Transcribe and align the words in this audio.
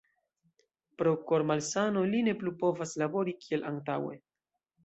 Pro 1.01 1.11
kor-malsano 1.31 2.05
li 2.13 2.23
ne 2.31 2.35
plu 2.39 2.57
povas 2.65 2.97
labori 3.03 3.39
kiel 3.45 3.69
antaŭe. 3.75 4.19